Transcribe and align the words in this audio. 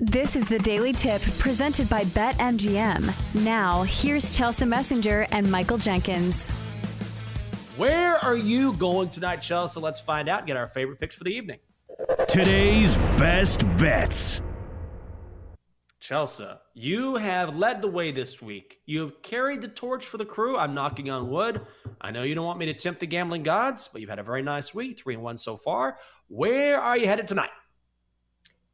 This 0.00 0.34
is 0.34 0.48
the 0.48 0.58
Daily 0.58 0.92
Tip 0.92 1.22
presented 1.38 1.88
by 1.88 2.02
BetMGM. 2.02 3.44
Now, 3.44 3.84
here's 3.84 4.36
Chelsea 4.36 4.64
Messenger 4.64 5.28
and 5.30 5.48
Michael 5.48 5.78
Jenkins. 5.78 6.50
Where 7.76 8.16
are 8.16 8.36
you 8.36 8.72
going 8.72 9.10
tonight, 9.10 9.36
Chelsea? 9.36 9.78
Let's 9.78 10.00
find 10.00 10.28
out 10.28 10.40
and 10.40 10.48
get 10.48 10.56
our 10.56 10.66
favorite 10.66 10.98
picks 10.98 11.14
for 11.14 11.22
the 11.22 11.30
evening. 11.30 11.60
Today's 12.26 12.96
best 13.16 13.60
bets. 13.76 14.40
Chelsea, 16.00 16.48
you 16.74 17.14
have 17.14 17.54
led 17.54 17.80
the 17.80 17.86
way 17.86 18.10
this 18.10 18.42
week. 18.42 18.80
You 18.86 19.00
have 19.02 19.22
carried 19.22 19.60
the 19.60 19.68
torch 19.68 20.06
for 20.06 20.18
the 20.18 20.26
crew. 20.26 20.56
I'm 20.56 20.74
knocking 20.74 21.08
on 21.08 21.30
wood. 21.30 21.60
I 22.00 22.10
know 22.10 22.24
you 22.24 22.34
don't 22.34 22.44
want 22.44 22.58
me 22.58 22.66
to 22.66 22.74
tempt 22.74 22.98
the 22.98 23.06
gambling 23.06 23.44
gods, 23.44 23.88
but 23.92 24.00
you've 24.00 24.10
had 24.10 24.18
a 24.18 24.24
very 24.24 24.42
nice 24.42 24.74
week, 24.74 24.98
three 24.98 25.14
and 25.14 25.22
one 25.22 25.38
so 25.38 25.56
far. 25.56 25.98
Where 26.26 26.80
are 26.80 26.98
you 26.98 27.06
headed 27.06 27.28
tonight? 27.28 27.50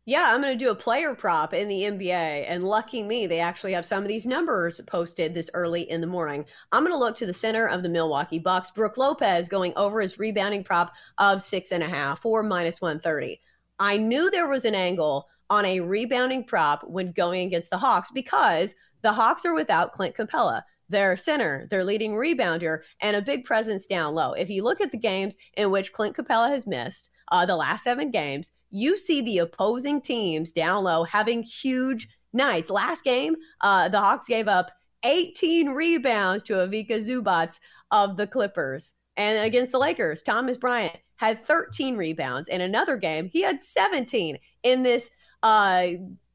Yeah, 0.07 0.29
I'm 0.29 0.41
going 0.41 0.59
to 0.59 0.65
do 0.65 0.71
a 0.71 0.75
player 0.75 1.15
prop 1.15 1.53
in 1.53 1.69
the 1.69 1.83
NBA. 1.83 2.47
And 2.49 2.65
lucky 2.65 3.03
me, 3.03 3.27
they 3.27 3.39
actually 3.39 3.75
have 3.75 3.85
some 3.85 4.03
of 4.03 4.09
these 4.09 4.25
numbers 4.25 4.81
posted 4.87 5.35
this 5.35 5.51
early 5.53 5.83
in 5.83 6.01
the 6.01 6.07
morning. 6.07 6.47
I'm 6.73 6.85
going 6.85 6.95
to 6.95 6.99
look 6.99 7.15
to 7.17 7.27
the 7.27 7.35
center 7.35 7.67
of 7.67 7.83
the 7.83 7.91
Milwaukee 7.91 8.39
Bucks, 8.39 8.71
Brook 8.71 8.97
Lopez 8.97 9.49
going 9.49 9.75
over 9.77 10.01
his 10.01 10.19
rebounding 10.19 10.65
prop 10.65 10.93
of 11.19 11.43
six 11.43 11.71
and 11.71 11.83
a 11.83 11.89
half 11.89 12.25
or 12.25 12.43
minus 12.43 12.81
130. 12.81 13.41
I 13.79 13.99
knew 13.99 14.31
there 14.31 14.49
was 14.49 14.65
an 14.65 14.75
angle 14.75 15.29
on 15.51 15.67
a 15.67 15.81
rebounding 15.81 16.45
prop 16.45 16.83
when 16.89 17.13
going 17.13 17.47
against 17.47 17.71
the 17.71 17.79
Hawks 17.79 18.11
because 18.11 18.75
the 19.03 19.13
Hawks 19.13 19.45
are 19.45 19.55
without 19.55 19.93
Clint 19.93 20.17
Capela 20.17 20.63
their 20.91 21.17
center, 21.17 21.67
their 21.71 21.85
leading 21.85 22.13
rebounder, 22.13 22.81
and 23.01 23.17
a 23.17 23.23
big 23.23 23.45
presence 23.45 23.87
down 23.87 24.15
low. 24.15 24.33
If 24.33 24.51
you 24.51 24.65
look 24.65 24.81
at 24.81 24.91
the 24.91 24.99
games 24.99 25.37
in 25.57 25.71
which 25.71 25.93
Clint 25.93 26.17
Capela 26.17 26.51
has 26.51 26.67
missed, 26.67 27.11
uh, 27.31 27.47
the 27.47 27.57
last 27.57 27.85
seven 27.85 28.11
games, 28.11 28.53
you 28.71 28.97
see 28.97 29.21
the 29.21 29.39
opposing 29.39 30.01
teams 30.01 30.53
down 30.53 30.85
low 30.85 31.05
having 31.05 31.43
huge 31.43 32.09
nights. 32.33 32.71
Last 32.71 33.05
game, 33.05 33.37
uh, 33.61 33.89
the 33.89 34.01
Hawks 34.01 34.27
gave 34.27 34.49
up 34.49 34.71
18 35.05 35.71
rebounds 35.71 36.43
to 36.45 36.61
Ivica 36.61 36.99
Zubac 36.99 37.59
of 37.91 38.17
the 38.17 38.27
Clippers. 38.27 38.95
And 39.17 39.45
against 39.45 39.73
the 39.73 39.79
Lakers, 39.79 40.23
Thomas 40.23 40.57
Bryant 40.57 40.97
had 41.17 41.45
13 41.45 41.97
rebounds. 41.97 42.49
In 42.49 42.61
another 42.61 42.97
game, 42.97 43.29
he 43.31 43.43
had 43.43 43.63
17 43.63 44.39
in 44.63 44.83
this 44.83 45.11
uh, 45.43 45.89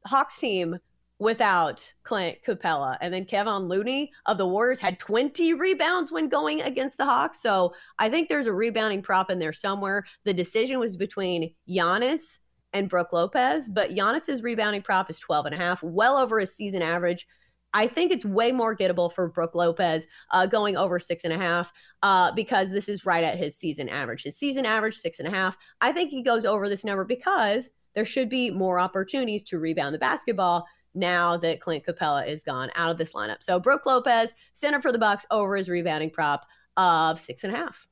Hawks 0.06 0.38
team 0.38 0.78
without 1.18 1.92
Clint 2.02 2.38
Capela. 2.46 2.96
And 3.00 3.12
then 3.12 3.24
Kevon 3.24 3.68
Looney 3.68 4.12
of 4.26 4.38
the 4.38 4.46
Warriors 4.46 4.80
had 4.80 4.98
20 4.98 5.54
rebounds 5.54 6.12
when 6.12 6.28
going 6.28 6.62
against 6.62 6.98
the 6.98 7.04
Hawks. 7.04 7.40
So 7.40 7.72
I 7.98 8.10
think 8.10 8.28
there's 8.28 8.46
a 8.46 8.52
rebounding 8.52 9.02
prop 9.02 9.30
in 9.30 9.38
there 9.38 9.52
somewhere. 9.52 10.04
The 10.24 10.34
decision 10.34 10.78
was 10.78 10.96
between 10.96 11.54
Giannis 11.68 12.38
and 12.72 12.90
Brook 12.90 13.12
Lopez, 13.12 13.68
but 13.68 13.90
Giannis's 13.90 14.42
rebounding 14.42 14.82
prop 14.82 15.08
is 15.08 15.18
12 15.18 15.46
and 15.46 15.54
a 15.54 15.58
half, 15.58 15.82
well 15.82 16.18
over 16.18 16.38
his 16.38 16.54
season 16.54 16.82
average. 16.82 17.26
I 17.72 17.86
think 17.86 18.10
it's 18.10 18.24
way 18.24 18.52
more 18.52 18.76
gettable 18.76 19.12
for 19.12 19.28
Brook 19.28 19.54
Lopez 19.54 20.06
uh, 20.30 20.46
going 20.46 20.76
over 20.76 20.98
six 20.98 21.24
and 21.24 21.32
a 21.32 21.38
half 21.38 21.72
uh, 22.02 22.32
because 22.32 22.70
this 22.70 22.88
is 22.88 23.04
right 23.04 23.24
at 23.24 23.36
his 23.36 23.56
season 23.56 23.88
average. 23.88 24.22
His 24.22 24.36
season 24.36 24.64
average, 24.64 24.96
six 24.96 25.18
and 25.18 25.28
a 25.28 25.30
half. 25.30 25.56
I 25.80 25.92
think 25.92 26.10
he 26.10 26.22
goes 26.22 26.44
over 26.44 26.68
this 26.68 26.84
number 26.84 27.04
because 27.04 27.70
there 27.94 28.04
should 28.04 28.28
be 28.28 28.50
more 28.50 28.78
opportunities 28.78 29.42
to 29.44 29.58
rebound 29.58 29.94
the 29.94 29.98
basketball 29.98 30.66
now 30.96 31.36
that 31.36 31.60
Clint 31.60 31.84
Capela 31.84 32.26
is 32.26 32.42
gone 32.42 32.70
out 32.74 32.90
of 32.90 32.98
this 32.98 33.12
lineup. 33.12 33.42
So 33.42 33.60
Brook 33.60 33.86
Lopez, 33.86 34.34
center 34.54 34.80
for 34.80 34.90
the 34.90 34.98
Bucks, 34.98 35.26
over 35.30 35.56
his 35.56 35.68
rebounding 35.68 36.10
prop 36.10 36.46
of 36.76 37.20
six 37.20 37.44
and 37.44 37.54
a 37.54 37.56
half. 37.56 37.86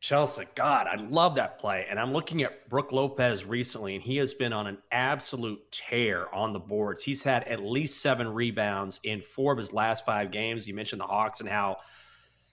Chelsea, 0.00 0.44
God, 0.54 0.86
I 0.86 0.94
love 0.94 1.34
that 1.36 1.58
play. 1.58 1.84
And 1.90 1.98
I'm 1.98 2.12
looking 2.12 2.42
at 2.42 2.68
Brook 2.68 2.92
Lopez 2.92 3.44
recently, 3.44 3.96
and 3.96 4.04
he 4.04 4.16
has 4.18 4.32
been 4.32 4.52
on 4.52 4.68
an 4.68 4.78
absolute 4.92 5.60
tear 5.72 6.32
on 6.32 6.52
the 6.52 6.60
boards. 6.60 7.02
He's 7.02 7.24
had 7.24 7.42
at 7.44 7.64
least 7.64 8.00
seven 8.00 8.28
rebounds 8.28 9.00
in 9.02 9.22
four 9.22 9.52
of 9.52 9.58
his 9.58 9.72
last 9.72 10.06
five 10.06 10.30
games. 10.30 10.68
You 10.68 10.74
mentioned 10.74 11.00
the 11.00 11.06
Hawks 11.06 11.40
and 11.40 11.48
how 11.48 11.78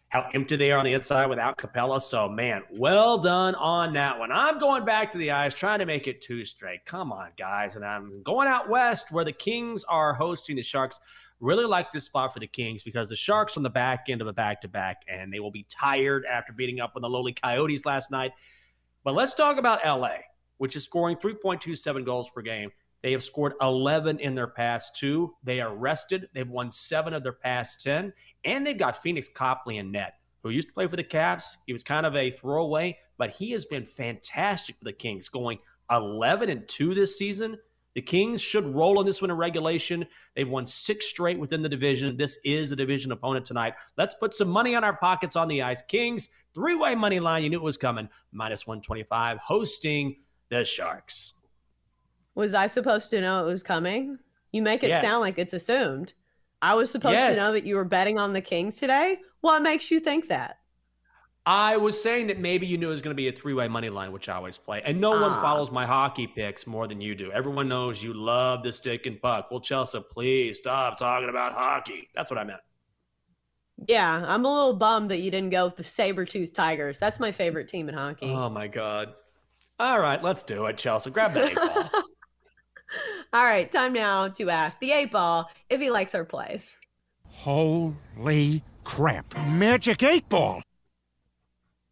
how 0.09 0.29
empty 0.33 0.55
they 0.55 0.71
are 0.71 0.79
on 0.79 0.85
the 0.85 0.93
inside 0.93 1.27
without 1.27 1.57
Capela. 1.57 2.01
So, 2.01 2.29
man, 2.29 2.63
well 2.71 3.17
done 3.17 3.55
on 3.55 3.93
that 3.93 4.17
one. 4.19 4.31
I'm 4.31 4.59
going 4.59 4.85
back 4.85 5.11
to 5.11 5.17
the 5.17 5.31
eyes, 5.31 5.53
trying 5.53 5.79
to 5.79 5.85
make 5.85 6.07
it 6.07 6.21
two 6.21 6.45
straight. 6.45 6.85
Come 6.85 7.11
on, 7.11 7.29
guys. 7.37 7.75
And 7.75 7.83
I'm 7.83 8.21
going 8.23 8.47
out 8.47 8.69
west 8.69 9.11
where 9.11 9.25
the 9.25 9.33
Kings 9.33 9.83
are 9.83 10.13
hosting 10.13 10.55
the 10.55 10.63
Sharks. 10.63 10.99
Really 11.41 11.65
like 11.65 11.91
this 11.91 12.05
spot 12.05 12.33
for 12.33 12.39
the 12.39 12.47
Kings 12.47 12.81
because 12.81 13.09
the 13.09 13.15
Sharks 13.15 13.57
on 13.57 13.63
the 13.63 13.69
back 13.69 14.05
end 14.07 14.21
of 14.21 14.27
a 14.27 14.33
back 14.33 14.61
to 14.61 14.67
back, 14.67 15.01
and 15.09 15.33
they 15.33 15.39
will 15.39 15.51
be 15.51 15.65
tired 15.69 16.25
after 16.25 16.53
beating 16.53 16.79
up 16.79 16.93
on 16.95 17.01
the 17.01 17.09
lowly 17.09 17.33
Coyotes 17.33 17.85
last 17.85 18.09
night. 18.09 18.31
But 19.03 19.15
let's 19.15 19.33
talk 19.33 19.57
about 19.57 19.85
LA, 19.85 20.17
which 20.57 20.75
is 20.75 20.83
scoring 20.83 21.17
3.27 21.17 22.05
goals 22.05 22.29
per 22.29 22.41
game. 22.41 22.71
They 23.05 23.11
have 23.11 23.21
scored 23.21 23.53
11 23.61 24.17
in 24.17 24.33
their 24.33 24.47
past 24.47 24.95
two. 24.95 25.35
They 25.43 25.61
are 25.61 25.75
rested. 25.75 26.27
They've 26.33 26.49
won 26.49 26.71
seven 26.71 27.13
of 27.13 27.21
their 27.21 27.33
past 27.33 27.83
10. 27.83 28.11
And 28.43 28.65
they've 28.65 28.75
got 28.75 29.03
Pheonix 29.03 29.31
Copley 29.31 29.77
in 29.77 29.91
net, 29.91 30.15
who 30.41 30.49
used 30.49 30.69
to 30.69 30.73
play 30.73 30.87
for 30.87 30.95
the 30.95 31.03
Caps. 31.03 31.55
He 31.67 31.73
was 31.73 31.83
kind 31.83 32.07
of 32.07 32.15
a 32.15 32.31
throwaway, 32.31 32.97
but 33.19 33.29
he 33.29 33.51
has 33.51 33.63
been 33.63 33.85
fantastic 33.85 34.79
for 34.79 34.85
the 34.85 34.91
Kings, 34.91 35.29
going 35.29 35.59
11 35.91 36.49
and 36.49 36.67
2 36.67 36.95
this 36.95 37.15
season. 37.15 37.59
The 37.93 38.01
Kings 38.01 38.41
should 38.41 38.73
roll 38.73 38.97
on 38.97 39.05
this 39.05 39.21
one 39.21 39.29
in 39.29 39.37
regulation. 39.37 40.07
They've 40.35 40.49
won 40.49 40.65
six 40.65 41.05
straight 41.05 41.37
within 41.37 41.61
the 41.61 41.69
division. 41.69 42.17
This 42.17 42.39
is 42.43 42.71
a 42.71 42.75
division 42.75 43.11
opponent 43.11 43.45
tonight. 43.45 43.75
Let's 43.99 44.15
put 44.15 44.33
some 44.33 44.49
money 44.49 44.73
on 44.73 44.83
our 44.83 44.97
pockets 44.97 45.35
on 45.35 45.47
the 45.47 45.61
ice. 45.61 45.83
Kings, 45.83 46.29
three 46.55 46.73
way 46.73 46.95
money 46.95 47.19
line. 47.19 47.43
You 47.43 47.51
knew 47.51 47.57
it 47.57 47.63
was 47.63 47.77
coming. 47.77 48.09
Minus 48.31 48.65
125, 48.65 49.37
hosting 49.45 50.15
the 50.49 50.65
Sharks. 50.65 51.35
Was 52.35 52.53
I 52.53 52.67
supposed 52.67 53.09
to 53.11 53.21
know 53.21 53.47
it 53.47 53.51
was 53.51 53.63
coming? 53.63 54.19
You 54.51 54.61
make 54.61 54.83
it 54.83 54.89
yes. 54.89 55.01
sound 55.01 55.21
like 55.21 55.37
it's 55.37 55.53
assumed. 55.53 56.13
I 56.61 56.75
was 56.75 56.91
supposed 56.91 57.13
yes. 57.13 57.35
to 57.35 57.41
know 57.41 57.51
that 57.53 57.65
you 57.65 57.75
were 57.75 57.85
betting 57.85 58.17
on 58.19 58.33
the 58.33 58.41
Kings 58.41 58.75
today. 58.75 59.19
What 59.41 59.61
makes 59.61 59.91
you 59.91 59.99
think 59.99 60.27
that? 60.27 60.57
I 61.45 61.77
was 61.77 62.01
saying 62.01 62.27
that 62.27 62.39
maybe 62.39 62.65
you 62.65 62.77
knew 62.77 62.87
it 62.87 62.89
was 62.89 63.01
going 63.01 63.11
to 63.11 63.15
be 63.15 63.27
a 63.27 63.31
three-way 63.31 63.67
money 63.67 63.89
line, 63.89 64.11
which 64.11 64.27
I 64.29 64.35
always 64.35 64.57
play. 64.57 64.81
And 64.83 64.99
no 64.99 65.11
one 65.11 65.31
ah. 65.31 65.41
follows 65.41 65.69
my 65.69 65.85
hockey 65.85 66.25
picks 66.25 66.65
more 66.65 66.87
than 66.87 67.01
you 67.01 67.13
do. 67.13 67.31
Everyone 67.31 67.67
knows 67.67 68.01
you 68.01 68.13
love 68.13 68.63
the 68.63 68.71
stick 68.71 69.05
and 69.05 69.21
puck. 69.21 69.51
Well, 69.51 69.59
Chelsea, 69.59 69.99
please 70.09 70.57
stop 70.57 70.97
talking 70.97 71.29
about 71.29 71.53
hockey. 71.53 72.09
That's 72.15 72.31
what 72.31 72.39
I 72.39 72.45
meant. 72.45 72.61
Yeah, 73.87 74.25
I'm 74.27 74.43
a 74.45 74.51
little 74.51 74.73
bummed 74.73 75.11
that 75.11 75.19
you 75.19 75.29
didn't 75.29 75.51
go 75.51 75.65
with 75.65 75.75
the 75.75 75.83
Saber-Tooth 75.83 76.53
Tigers. 76.53 76.97
That's 76.97 77.19
my 77.19 77.31
favorite 77.31 77.67
team 77.67 77.89
in 77.89 77.95
hockey. 77.95 78.31
Oh 78.31 78.49
my 78.49 78.67
god. 78.67 79.13
All 79.79 79.99
right, 79.99 80.23
let's 80.23 80.41
do 80.43 80.65
it, 80.65 80.77
Chelsea. 80.77 81.11
Grab 81.11 81.33
that 81.33 81.51
eight 81.51 81.55
ball. 81.57 82.03
All 83.35 83.43
right, 83.43 83.69
time 83.69 83.91
now 83.91 84.29
to 84.29 84.49
ask 84.49 84.79
the 84.79 84.93
eight 84.93 85.11
ball 85.11 85.51
if 85.69 85.81
he 85.81 85.91
likes 85.91 86.15
our 86.15 86.23
plays. 86.23 86.77
Holy 87.27 88.63
crap. 88.85 89.25
Magic 89.49 90.03
eight 90.03 90.29
ball. 90.29 90.61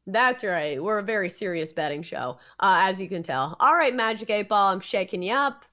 That's 0.08 0.46
right. 0.46 0.82
We're 0.82 1.00
a 1.00 1.04
very 1.04 1.30
serious 1.30 1.74
betting 1.74 2.02
show, 2.02 2.38
uh, 2.62 2.88
as 2.88 2.98
you 2.98 3.10
can 3.10 3.24
tell. 3.24 3.58
All 3.60 3.74
right, 3.76 3.94
Magic 3.94 4.30
8 4.30 4.48
Ball, 4.48 4.72
I'm 4.72 4.80
shaking 4.80 5.22
you 5.22 5.34
up. 5.34 5.66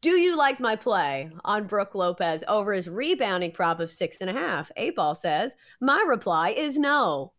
Do 0.00 0.12
you 0.12 0.38
like 0.38 0.58
my 0.58 0.74
play 0.74 1.30
on 1.44 1.66
Brook 1.66 1.94
Lopez 1.94 2.42
over 2.48 2.72
his 2.72 2.88
rebounding 2.88 3.52
prop 3.52 3.80
of 3.80 3.92
six 3.92 4.16
and 4.22 4.30
a 4.30 4.32
half? 4.32 4.72
Eight 4.78 4.96
Ball 4.96 5.14
says, 5.14 5.54
My 5.82 6.02
reply 6.08 6.50
is 6.50 6.78
no. 6.78 7.32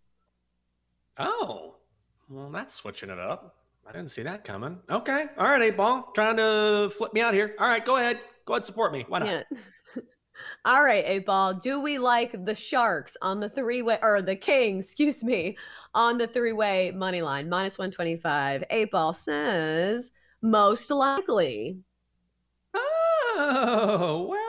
Oh, 1.17 1.77
well, 2.29 2.51
that's 2.51 2.75
switching 2.75 3.09
it 3.09 3.19
up. 3.19 3.58
I 3.89 3.91
didn't 3.91 4.11
see 4.11 4.21
that 4.21 4.43
coming. 4.43 4.77
Okay. 4.91 5.25
All 5.35 5.47
right, 5.47 5.63
eight 5.63 5.75
ball. 5.75 6.11
Trying 6.13 6.37
to 6.37 6.91
flip 6.95 7.11
me 7.11 7.21
out 7.21 7.33
here. 7.33 7.55
All 7.59 7.67
right, 7.67 7.83
go 7.83 7.95
ahead. 7.95 8.19
Go 8.45 8.53
ahead, 8.53 8.63
support 8.63 8.93
me. 8.93 9.03
Why 9.07 9.19
not? 9.19 9.27
Yeah. 9.27 9.43
All 10.65 10.83
right, 10.83 11.03
eight 11.07 11.25
ball. 11.25 11.55
Do 11.55 11.81
we 11.81 11.97
like 11.97 12.45
the 12.45 12.53
Sharks 12.53 13.17
on 13.23 13.39
the 13.39 13.49
three 13.49 13.81
way 13.81 13.97
or 14.03 14.21
the 14.21 14.35
Kings, 14.35 14.85
excuse 14.85 15.23
me, 15.23 15.57
on 15.95 16.19
the 16.19 16.27
three 16.27 16.53
way 16.53 16.91
money 16.91 17.23
line? 17.23 17.49
Minus 17.49 17.79
125. 17.79 18.63
Eight 18.69 18.91
ball 18.91 19.15
says 19.15 20.11
most 20.43 20.91
likely. 20.91 21.79
Oh, 22.75 24.27
well 24.29 24.48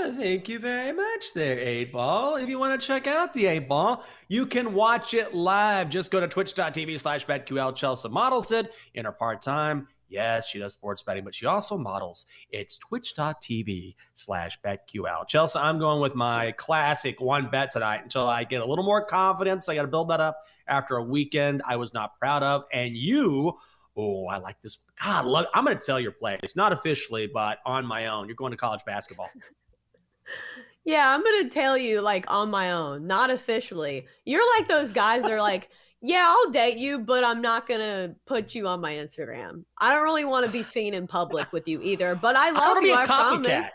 Thank 0.00 0.48
you 0.48 0.58
very 0.60 0.92
much 0.92 1.32
there, 1.34 1.58
8 1.58 1.92
Ball. 1.92 2.36
If 2.36 2.48
you 2.48 2.58
want 2.58 2.80
to 2.80 2.86
check 2.86 3.06
out 3.06 3.34
the 3.34 3.46
8 3.46 3.68
Ball, 3.68 4.04
you 4.28 4.46
can 4.46 4.72
watch 4.72 5.12
it 5.12 5.34
live. 5.34 5.90
Just 5.90 6.10
go 6.12 6.20
to 6.20 6.28
twitch.tv 6.28 7.00
slash 7.00 7.26
BetQL. 7.26 7.74
Chelsea 7.74 8.08
models 8.08 8.52
it 8.52 8.72
in 8.94 9.04
her 9.06 9.12
part 9.12 9.42
time. 9.42 9.88
Yes, 10.08 10.48
she 10.48 10.60
does 10.60 10.72
sports 10.72 11.02
betting, 11.02 11.24
but 11.24 11.34
she 11.34 11.46
also 11.46 11.76
models. 11.76 12.26
It's 12.50 12.78
twitch.tv 12.78 13.96
slash 14.14 14.58
BetQL. 14.64 15.26
Chelsea, 15.26 15.58
I'm 15.58 15.78
going 15.78 16.00
with 16.00 16.14
my 16.14 16.52
classic 16.52 17.20
one 17.20 17.50
bet 17.50 17.72
tonight 17.72 18.00
until 18.04 18.28
I 18.28 18.44
get 18.44 18.62
a 18.62 18.66
little 18.66 18.84
more 18.84 19.04
confidence. 19.04 19.68
I 19.68 19.74
got 19.74 19.82
to 19.82 19.88
build 19.88 20.10
that 20.10 20.20
up 20.20 20.38
after 20.68 20.96
a 20.96 21.02
weekend 21.02 21.62
I 21.66 21.76
was 21.76 21.92
not 21.92 22.18
proud 22.18 22.44
of. 22.44 22.64
And 22.72 22.96
you, 22.96 23.58
oh, 23.96 24.26
I 24.26 24.38
like 24.38 24.62
this. 24.62 24.78
God, 25.02 25.26
look, 25.26 25.48
I'm 25.54 25.64
going 25.64 25.76
to 25.76 25.84
tell 25.84 26.00
your 26.00 26.12
play. 26.12 26.38
It's 26.42 26.56
not 26.56 26.72
officially, 26.72 27.26
but 27.26 27.58
on 27.66 27.84
my 27.84 28.06
own. 28.06 28.28
You're 28.28 28.36
going 28.36 28.52
to 28.52 28.56
college 28.56 28.84
basketball. 28.86 29.28
Yeah, 30.84 31.14
I'm 31.14 31.22
gonna 31.22 31.50
tell 31.50 31.76
you 31.76 32.00
like 32.00 32.24
on 32.32 32.50
my 32.50 32.72
own, 32.72 33.06
not 33.06 33.28
officially. 33.28 34.06
You're 34.24 34.42
like 34.56 34.68
those 34.68 34.90
guys 34.90 35.22
that 35.22 35.32
are 35.32 35.42
like, 35.42 35.68
yeah, 36.00 36.24
I'll 36.26 36.50
date 36.50 36.78
you, 36.78 37.00
but 37.00 37.24
I'm 37.24 37.42
not 37.42 37.68
gonna 37.68 38.14
put 38.26 38.54
you 38.54 38.66
on 38.66 38.80
my 38.80 38.94
Instagram. 38.94 39.64
I 39.76 39.92
don't 39.92 40.04
really 40.04 40.24
want 40.24 40.46
to 40.46 40.52
be 40.52 40.62
seen 40.62 40.94
in 40.94 41.06
public 41.18 41.52
with 41.52 41.68
you 41.68 41.82
either. 41.82 42.14
But 42.14 42.36
I 42.36 42.52
love 42.52 42.78
I 42.78 42.80
you. 42.80 42.94
I 42.94 43.04
promise. 43.04 43.66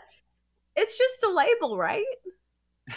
It's 0.76 0.98
just 0.98 1.22
a 1.22 1.30
label, 1.30 1.76
right? 1.76 2.04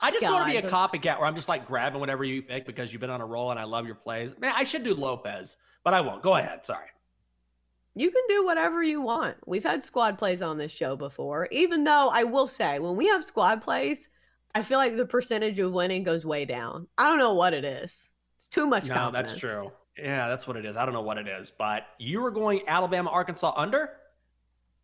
I 0.00 0.10
just 0.10 0.22
don't 0.22 0.32
want 0.32 0.52
to 0.52 0.60
be 0.60 0.66
a 0.66 0.68
copycat 0.68 1.18
where 1.18 1.26
I'm 1.26 1.34
just 1.34 1.48
like 1.48 1.66
grabbing 1.66 2.00
whatever 2.00 2.24
you 2.24 2.42
pick 2.42 2.66
because 2.66 2.92
you've 2.92 3.00
been 3.00 3.10
on 3.10 3.20
a 3.20 3.26
roll 3.26 3.50
and 3.50 3.60
I 3.60 3.64
love 3.64 3.86
your 3.86 3.94
plays. 3.94 4.36
Man, 4.38 4.52
I 4.56 4.64
should 4.64 4.82
do 4.82 4.94
Lopez, 4.94 5.56
but 5.84 5.94
I 5.94 6.00
won't. 6.00 6.22
Go 6.22 6.34
ahead. 6.34 6.66
Sorry. 6.66 6.86
You 7.98 8.12
can 8.12 8.22
do 8.28 8.44
whatever 8.46 8.80
you 8.80 9.02
want. 9.02 9.36
We've 9.44 9.64
had 9.64 9.82
squad 9.82 10.18
plays 10.18 10.40
on 10.40 10.56
this 10.56 10.70
show 10.70 10.94
before, 10.94 11.48
even 11.50 11.82
though 11.82 12.10
I 12.12 12.22
will 12.22 12.46
say 12.46 12.78
when 12.78 12.94
we 12.94 13.08
have 13.08 13.24
squad 13.24 13.60
plays, 13.60 14.08
I 14.54 14.62
feel 14.62 14.78
like 14.78 14.96
the 14.96 15.04
percentage 15.04 15.58
of 15.58 15.72
winning 15.72 16.04
goes 16.04 16.24
way 16.24 16.44
down. 16.44 16.86
I 16.96 17.08
don't 17.08 17.18
know 17.18 17.34
what 17.34 17.54
it 17.54 17.64
is. 17.64 18.10
It's 18.36 18.46
too 18.46 18.68
much 18.68 18.86
No, 18.86 18.94
confidence. 18.94 19.30
that's 19.30 19.40
true. 19.40 19.72
Yeah, 19.98 20.28
that's 20.28 20.46
what 20.46 20.56
it 20.56 20.64
is. 20.64 20.76
I 20.76 20.84
don't 20.84 20.94
know 20.94 21.02
what 21.02 21.18
it 21.18 21.26
is, 21.26 21.50
but 21.50 21.86
you 21.98 22.22
were 22.22 22.30
going 22.30 22.60
Alabama, 22.68 23.10
Arkansas 23.10 23.52
under? 23.56 23.90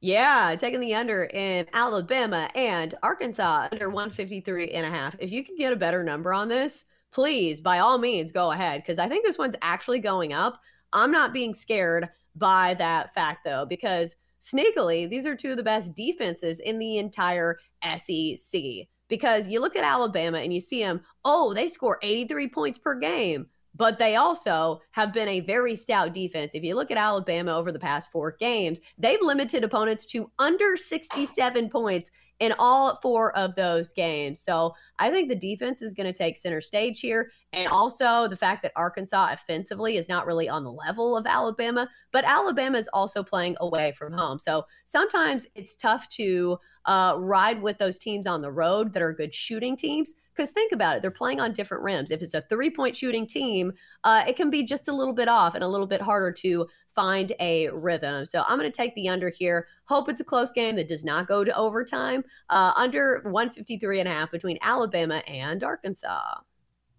Yeah, 0.00 0.56
taking 0.58 0.80
the 0.80 0.96
under 0.96 1.24
in 1.24 1.66
Alabama 1.72 2.50
and 2.56 2.96
Arkansas 3.00 3.68
under 3.70 3.90
153 3.90 4.70
and 4.72 4.84
a 4.84 4.90
half. 4.90 5.14
If 5.20 5.30
you 5.30 5.44
can 5.44 5.56
get 5.56 5.72
a 5.72 5.76
better 5.76 6.02
number 6.02 6.34
on 6.34 6.48
this, 6.48 6.84
please, 7.12 7.60
by 7.60 7.78
all 7.78 7.96
means, 7.96 8.32
go 8.32 8.50
ahead 8.50 8.82
because 8.82 8.98
I 8.98 9.08
think 9.08 9.24
this 9.24 9.38
one's 9.38 9.56
actually 9.62 10.00
going 10.00 10.32
up. 10.32 10.60
I'm 10.92 11.12
not 11.12 11.32
being 11.32 11.54
scared 11.54 12.08
by 12.36 12.74
that 12.74 13.14
fact 13.14 13.44
though, 13.44 13.66
because 13.66 14.16
sneakily, 14.40 15.08
these 15.08 15.26
are 15.26 15.36
two 15.36 15.52
of 15.52 15.56
the 15.56 15.62
best 15.62 15.94
defenses 15.94 16.60
in 16.60 16.78
the 16.78 16.98
entire 16.98 17.58
SEC. 17.82 18.62
Because 19.08 19.48
you 19.48 19.60
look 19.60 19.76
at 19.76 19.84
Alabama 19.84 20.38
and 20.38 20.52
you 20.52 20.60
see 20.60 20.82
them, 20.82 21.02
oh, 21.24 21.52
they 21.52 21.68
score 21.68 21.98
83 22.02 22.48
points 22.48 22.78
per 22.78 22.98
game 22.98 23.46
but 23.76 23.98
they 23.98 24.16
also 24.16 24.80
have 24.92 25.12
been 25.12 25.28
a 25.28 25.40
very 25.40 25.74
stout 25.74 26.14
defense. 26.14 26.54
If 26.54 26.62
you 26.62 26.74
look 26.74 26.90
at 26.90 26.96
Alabama 26.96 27.56
over 27.56 27.72
the 27.72 27.78
past 27.78 28.10
four 28.12 28.36
games, 28.38 28.80
they've 28.98 29.20
limited 29.20 29.64
opponents 29.64 30.06
to 30.06 30.30
under 30.38 30.76
67 30.76 31.70
points 31.70 32.10
in 32.40 32.52
all 32.58 32.98
four 33.00 33.36
of 33.36 33.54
those 33.54 33.92
games. 33.92 34.40
So 34.40 34.74
I 34.98 35.10
think 35.10 35.28
the 35.28 35.36
defense 35.36 35.82
is 35.82 35.94
going 35.94 36.12
to 36.12 36.16
take 36.16 36.36
center 36.36 36.60
stage 36.60 37.00
here. 37.00 37.30
And 37.52 37.68
also 37.68 38.26
the 38.26 38.36
fact 38.36 38.62
that 38.62 38.72
Arkansas 38.76 39.30
offensively 39.32 39.96
is 39.96 40.08
not 40.08 40.26
really 40.26 40.48
on 40.48 40.64
the 40.64 40.72
level 40.72 41.16
of 41.16 41.26
Alabama, 41.26 41.88
but 42.12 42.24
Alabama 42.24 42.78
is 42.78 42.88
also 42.92 43.22
playing 43.22 43.56
away 43.60 43.92
from 43.92 44.12
home. 44.12 44.38
So 44.38 44.64
sometimes 44.84 45.46
it's 45.54 45.76
tough 45.76 46.08
to 46.10 46.58
uh, 46.86 47.14
ride 47.18 47.60
with 47.62 47.78
those 47.78 47.98
teams 47.98 48.26
on 48.26 48.42
the 48.42 48.50
road 48.50 48.92
that 48.92 49.02
are 49.02 49.12
good 49.12 49.34
shooting 49.34 49.76
teams. 49.76 50.14
Because 50.34 50.50
think 50.50 50.72
about 50.72 50.96
it, 50.96 51.02
they're 51.02 51.10
playing 51.10 51.40
on 51.40 51.52
different 51.52 51.84
rims. 51.84 52.10
If 52.10 52.20
it's 52.20 52.34
a 52.34 52.44
three 52.50 52.70
point 52.70 52.96
shooting 52.96 53.26
team, 53.26 53.72
uh, 54.02 54.24
it 54.26 54.36
can 54.36 54.50
be 54.50 54.64
just 54.64 54.88
a 54.88 54.92
little 54.92 55.14
bit 55.14 55.28
off 55.28 55.54
and 55.54 55.62
a 55.62 55.68
little 55.68 55.86
bit 55.86 56.00
harder 56.00 56.32
to 56.32 56.66
find 56.94 57.32
a 57.40 57.68
rhythm. 57.70 58.26
So 58.26 58.42
I'm 58.46 58.58
going 58.58 58.70
to 58.70 58.76
take 58.76 58.94
the 58.94 59.08
under 59.08 59.28
here. 59.30 59.68
Hope 59.84 60.08
it's 60.08 60.20
a 60.20 60.24
close 60.24 60.52
game 60.52 60.76
that 60.76 60.88
does 60.88 61.04
not 61.04 61.28
go 61.28 61.44
to 61.44 61.56
overtime. 61.56 62.24
Uh, 62.50 62.72
under 62.76 63.20
153 63.24 64.00
and 64.00 64.08
a 64.08 64.12
half 64.12 64.30
between 64.30 64.58
Alabama 64.62 65.22
and 65.28 65.62
Arkansas. 65.62 66.40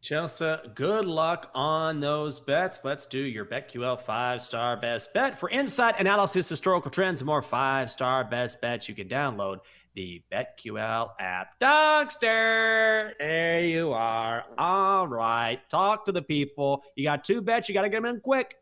Chelsea, 0.05 0.55
good 0.75 1.05
luck 1.05 1.49
on 1.55 1.99
those 1.99 2.39
bets. 2.39 2.81
Let's 2.83 3.07
do 3.07 3.17
your 3.17 3.43
BetQL 3.43 3.99
five 3.99 4.39
star 4.39 4.77
best 4.77 5.11
bet. 5.15 5.39
For 5.39 5.49
insight, 5.49 5.99
analysis, 5.99 6.47
historical 6.47 6.91
trends, 6.91 7.21
and 7.21 7.25
more 7.25 7.41
five 7.41 7.89
star 7.89 8.23
best 8.23 8.61
bets, 8.61 8.87
you 8.87 8.93
can 8.93 9.09
download 9.09 9.61
the 9.95 10.21
BetQL 10.31 11.09
app. 11.19 11.59
Donkster, 11.59 13.13
there 13.17 13.61
you 13.61 13.93
are. 13.93 14.45
All 14.59 15.07
right. 15.07 15.59
Talk 15.69 16.05
to 16.05 16.11
the 16.11 16.21
people. 16.21 16.83
You 16.95 17.05
got 17.05 17.23
two 17.23 17.41
bets. 17.41 17.67
You 17.67 17.73
got 17.73 17.81
to 17.81 17.89
get 17.89 18.03
them 18.03 18.13
in 18.13 18.19
quick. 18.19 18.57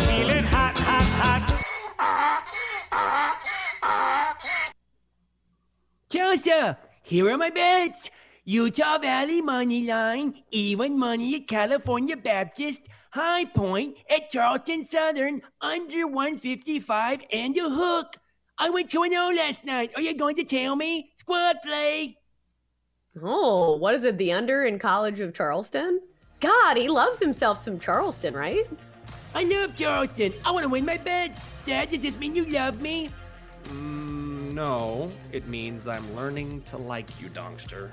Feeling 0.00 0.42
hot, 0.42 0.76
hot, 0.76 1.02
hot. 1.04 1.64
Chelsea, 6.10 6.76
here 7.04 7.30
are 7.30 7.38
my 7.38 7.50
bets. 7.50 8.10
Utah 8.48 8.96
Valley 8.96 9.42
money 9.42 9.84
line, 9.84 10.32
even 10.50 10.98
money 10.98 11.34
at 11.34 11.46
California 11.46 12.16
Baptist, 12.16 12.88
High 13.10 13.44
Point 13.44 13.98
at 14.08 14.30
Charleston 14.30 14.82
Southern, 14.84 15.42
under 15.60 16.06
155 16.06 17.26
and 17.30 17.54
a 17.58 17.68
hook. 17.68 18.16
I 18.56 18.70
went 18.70 18.88
2 18.88 19.06
0 19.06 19.32
last 19.36 19.66
night. 19.66 19.90
Are 19.94 20.00
you 20.00 20.16
going 20.16 20.34
to 20.36 20.44
tell 20.44 20.76
me? 20.76 21.10
Squad 21.18 21.56
play. 21.62 22.16
Oh, 23.22 23.76
what 23.76 23.94
is 23.94 24.04
it? 24.04 24.16
The 24.16 24.32
under 24.32 24.64
in 24.64 24.78
College 24.78 25.20
of 25.20 25.34
Charleston? 25.34 26.00
God, 26.40 26.78
he 26.78 26.88
loves 26.88 27.18
himself 27.18 27.58
some 27.58 27.78
Charleston, 27.78 28.32
right? 28.32 28.66
I 29.34 29.44
love 29.44 29.76
Charleston. 29.76 30.32
I 30.42 30.52
want 30.52 30.62
to 30.62 30.70
win 30.70 30.86
my 30.86 30.96
bets. 30.96 31.50
Dad, 31.66 31.90
does 31.90 32.00
this 32.00 32.18
mean 32.18 32.34
you 32.34 32.46
love 32.46 32.80
me? 32.80 33.10
Mm, 33.64 34.54
no, 34.54 35.12
it 35.32 35.46
means 35.48 35.86
I'm 35.86 36.16
learning 36.16 36.62
to 36.62 36.78
like 36.78 37.20
you, 37.20 37.28
Donkster. 37.28 37.92